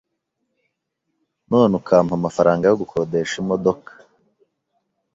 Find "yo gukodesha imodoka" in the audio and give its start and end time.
2.67-3.91